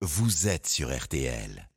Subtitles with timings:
[0.00, 1.67] vous êtes sur RTL.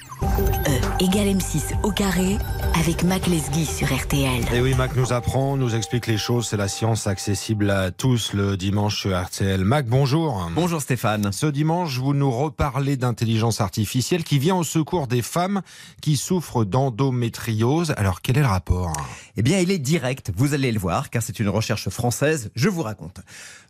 [0.00, 2.38] E égale M6 au carré
[2.74, 4.44] avec Mac Lesguy sur RTL.
[4.52, 6.48] Et oui, Mac nous apprend, nous explique les choses.
[6.48, 9.64] C'est la science accessible à tous le dimanche sur RTL.
[9.64, 10.50] Mac, bonjour.
[10.54, 11.32] Bonjour Stéphane.
[11.32, 15.62] Ce dimanche, vous nous reparlez d'intelligence artificielle qui vient au secours des femmes
[16.00, 17.94] qui souffrent d'endométriose.
[17.96, 18.92] Alors, quel est le rapport?
[19.36, 22.68] Eh bien, il est direct, vous allez le voir, car c'est une recherche française, je
[22.68, 23.20] vous raconte.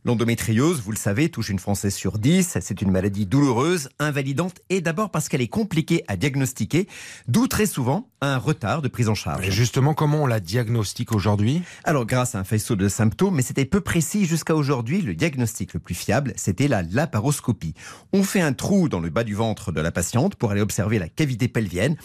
[0.05, 2.57] L'endométriose, vous le savez, touche une Française sur dix.
[2.61, 6.89] C'est une maladie douloureuse, invalidante, et d'abord parce qu'elle est compliquée à diagnostiquer,
[7.27, 9.47] d'où très souvent un retard de prise en charge.
[9.47, 11.63] Et justement, comment on la diagnostique aujourd'hui?
[11.85, 15.75] Alors, grâce à un faisceau de symptômes, mais c'était peu précis jusqu'à aujourd'hui, le diagnostic
[15.75, 17.75] le plus fiable, c'était la laparoscopie.
[18.13, 20.99] On fait un trou dans le bas du ventre de la patiente pour aller observer
[20.99, 21.97] la cavité pelvienne,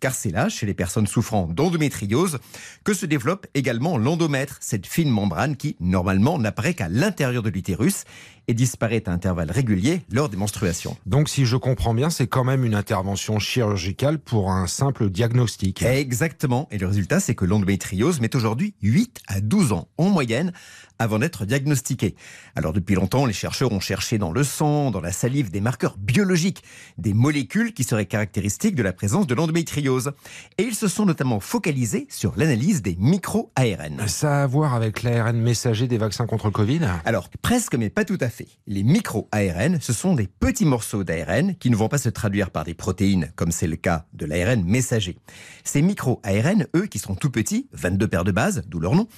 [0.00, 2.38] car c'est là, chez les personnes souffrant d'endométriose,
[2.84, 8.04] que se développe également l'endomètre, cette fine membrane qui, normalement, n'apparaît qu'à l'intérieur de l'utérus
[8.48, 10.96] et disparaît à intervalles réguliers lors des menstruations.
[11.06, 15.61] Donc, si je comprends bien, c'est quand même une intervention chirurgicale pour un simple diagnostic.
[15.62, 16.68] Exactement.
[16.70, 20.52] Et le résultat, c'est que l'endométriose met aujourd'hui 8 à 12 ans en moyenne
[20.98, 22.14] avant d'être diagnostiquée.
[22.54, 25.96] Alors depuis longtemps, les chercheurs ont cherché dans le sang, dans la salive, des marqueurs
[25.98, 26.62] biologiques,
[26.96, 30.12] des molécules qui seraient caractéristiques de la présence de l'endométriose.
[30.58, 34.06] Et ils se sont notamment focalisés sur l'analyse des micro-ARN.
[34.06, 37.90] Ça a à voir avec l'ARN messager des vaccins contre le Covid Alors presque, mais
[37.90, 38.48] pas tout à fait.
[38.66, 42.64] Les micro-ARN, ce sont des petits morceaux d'ARN qui ne vont pas se traduire par
[42.64, 45.18] des protéines, comme c'est le cas de l'ARN messager.
[45.64, 49.08] Ces micro-ARN, eux, qui sont tout petits, 22 paires de bases, d'où leur nom,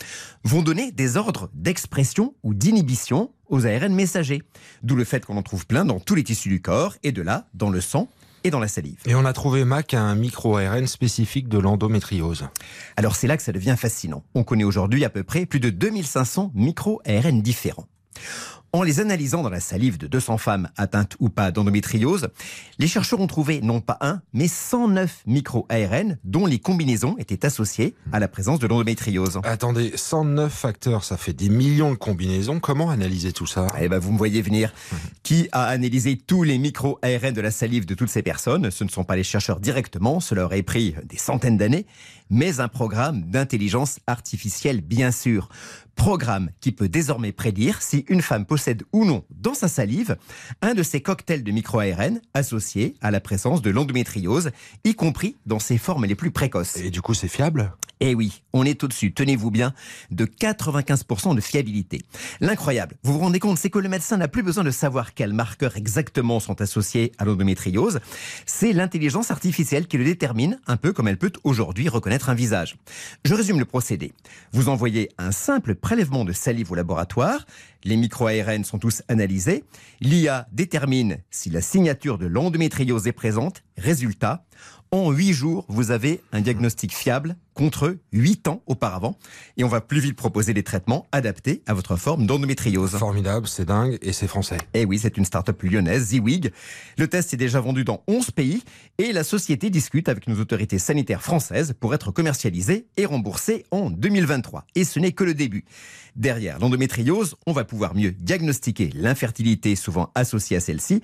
[0.44, 4.42] vont donner des ordres d'expression ou d'inhibition aux ARN messagers.
[4.82, 7.22] D'où le fait qu'on en trouve plein dans tous les tissus du corps, et de
[7.22, 8.08] là, dans le sang
[8.44, 8.98] et dans la salive.
[9.06, 12.46] Et on a trouvé, Mac, un micro-ARN spécifique de l'endométriose.
[12.96, 14.22] Alors c'est là que ça devient fascinant.
[14.34, 17.86] On connaît aujourd'hui à peu près plus de 2500 micro-ARN différents.
[18.74, 22.26] En les analysant dans la salive de 200 femmes atteintes ou pas d'endométriose,
[22.80, 27.94] les chercheurs ont trouvé non pas un, mais 109 micro-ARN dont les combinaisons étaient associées
[28.10, 29.38] à la présence de l'endométriose.
[29.44, 32.58] Attendez, 109 facteurs, ça fait des millions de combinaisons.
[32.58, 33.68] Comment analyser tout ça?
[33.80, 34.74] Eh ben, vous me voyez venir.
[35.22, 38.72] Qui a analysé tous les micro-ARN de la salive de toutes ces personnes?
[38.72, 41.86] Ce ne sont pas les chercheurs directement, cela aurait pris des centaines d'années,
[42.28, 45.48] mais un programme d'intelligence artificielle, bien sûr.
[45.94, 48.46] Programme qui peut désormais prédire si une femme
[48.92, 50.16] ou non dans sa salive
[50.62, 54.50] un de ces cocktails de micro-ARN associés à la présence de l'endométriose,
[54.84, 56.76] y compris dans ses formes les plus précoces.
[56.76, 57.72] Et du coup, c'est fiable?
[58.00, 59.72] Eh oui, on est au-dessus, tenez-vous bien,
[60.10, 62.02] de 95% de fiabilité.
[62.40, 65.32] L'incroyable, vous vous rendez compte, c'est que le médecin n'a plus besoin de savoir quels
[65.32, 68.00] marqueurs exactement sont associés à l'endométriose.
[68.46, 72.76] C'est l'intelligence artificielle qui le détermine, un peu comme elle peut aujourd'hui reconnaître un visage.
[73.24, 74.12] Je résume le procédé.
[74.52, 77.46] Vous envoyez un simple prélèvement de salive au laboratoire,
[77.84, 79.64] les micro-ARN sont tous analysés,
[80.00, 84.44] l'IA détermine si la signature de l'endométriose est présente, résultat,
[84.94, 89.18] en 8 jours, vous avez un diagnostic fiable contre 8 ans auparavant.
[89.56, 92.92] Et on va plus vite proposer des traitements adaptés à votre forme d'endométriose.
[92.92, 94.58] Formidable, c'est dingue et c'est français.
[94.72, 96.52] Eh oui, c'est une start-up lyonnaise, Ziwig.
[96.96, 98.62] Le test est déjà vendu dans 11 pays
[98.98, 103.90] et la société discute avec nos autorités sanitaires françaises pour être commercialisé et remboursé en
[103.90, 104.64] 2023.
[104.76, 105.64] Et ce n'est que le début.
[106.14, 111.02] Derrière l'endométriose, on va pouvoir mieux diagnostiquer l'infertilité souvent associée à celle-ci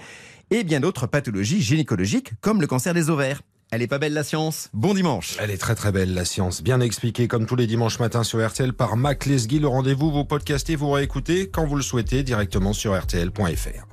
[0.50, 3.42] et bien d'autres pathologies gynécologiques comme le cancer des ovaires.
[3.72, 4.68] Elle est pas belle la science?
[4.72, 8.00] Bon dimanche Elle est très très belle la science, bien expliquée comme tous les dimanches
[8.00, 9.60] matins sur RTL par Mac Lesguy.
[9.60, 13.89] Le rendez-vous, vous podcastez, vous réécoutez quand vous le souhaitez directement sur rtl.fr.